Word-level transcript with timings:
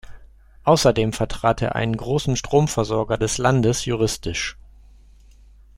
Außerdem 0.63 1.13
vertrat 1.13 1.61
er 1.61 1.75
einen 1.75 1.95
großen 1.95 2.35
Stromversorger 2.35 3.19
des 3.19 3.37
Landes 3.37 3.85
juristisch. 3.85 4.57